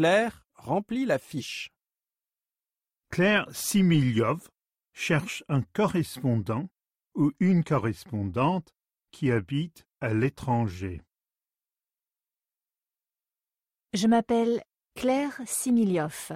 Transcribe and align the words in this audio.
Claire 0.00 0.46
remplit 0.54 1.04
la 1.04 1.18
fiche. 1.18 1.68
Claire 3.10 3.54
Similyov 3.54 4.48
cherche 4.94 5.44
un 5.48 5.60
correspondant 5.60 6.70
ou 7.14 7.32
une 7.38 7.62
correspondante 7.62 8.74
qui 9.10 9.30
habite 9.30 9.86
à 10.00 10.14
l'étranger. 10.14 11.02
Je 13.92 14.06
m'appelle 14.06 14.64
Claire 14.94 15.38
Similyov. 15.44 16.32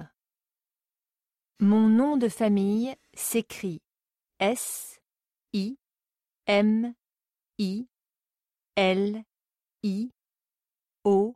Mon 1.59 1.89
nom 1.89 2.17
de 2.17 2.29
famille 2.29 2.95
s'écrit 3.15 3.81
S 4.37 5.01
I 5.53 5.79
M 6.45 6.93
I 7.57 7.87
L 8.75 9.23
I 9.81 10.11
O 11.03 11.35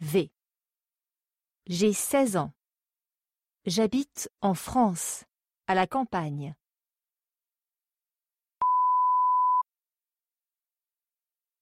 V. 0.00 0.32
J'ai 1.68 1.92
16 1.92 2.38
ans. 2.38 2.54
J'habite 3.66 4.30
en 4.40 4.54
France, 4.54 5.24
à 5.66 5.74
la 5.74 5.86
campagne. 5.86 6.54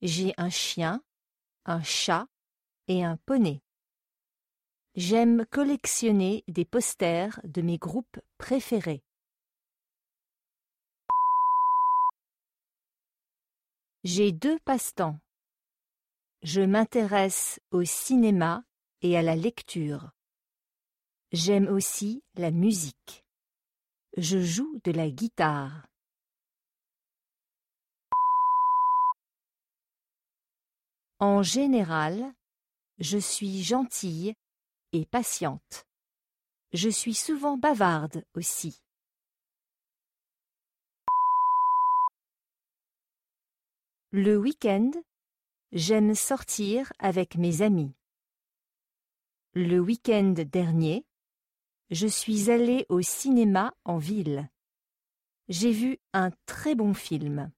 J'ai 0.03 0.33
un 0.37 0.49
chien, 0.49 1.03
un 1.65 1.83
chat 1.83 2.29
et 2.87 3.03
un 3.03 3.17
poney. 3.17 3.65
J'aime 4.95 5.45
collectionner 5.47 6.45
des 6.47 6.65
posters 6.65 7.41
de 7.43 7.61
mes 7.61 7.77
groupes 7.77 8.21
préférés. 8.39 9.03
J'ai 14.05 14.31
deux 14.31 14.61
passe-temps. 14.61 15.19
Je 16.43 16.61
m'intéresse 16.61 17.59
au 17.73 17.83
cinéma 17.83 18.63
à 19.15 19.23
la 19.23 19.37
lecture. 19.37 20.11
J'aime 21.33 21.69
aussi 21.69 22.25
la 22.35 22.51
musique. 22.51 23.27
Je 24.17 24.39
joue 24.39 24.81
de 24.85 24.91
la 24.91 25.11
guitare. 25.11 25.87
En 31.19 31.43
général, 31.43 32.33
je 32.99 33.19
suis 33.19 33.63
gentille 33.63 34.35
et 34.93 35.05
patiente. 35.05 35.87
Je 36.73 36.89
suis 36.89 37.15
souvent 37.15 37.59
bavarde 37.59 38.25
aussi. 38.35 38.83
Le 44.11 44.39
week-end, 44.39 44.91
j'aime 45.73 46.15
sortir 46.15 46.93
avec 46.99 47.37
mes 47.37 47.61
amis. 47.61 47.95
Le 49.59 49.81
week-end 49.81 50.35
dernier, 50.53 51.07
je 51.89 52.07
suis 52.07 52.51
allée 52.51 52.85
au 52.91 53.01
cinéma 53.01 53.73
en 53.87 53.97
ville. 53.97 54.51
J'ai 55.49 55.73
vu 55.73 55.99
un 56.13 56.31
très 56.45 56.75
bon 56.75 56.93
film. 56.93 57.51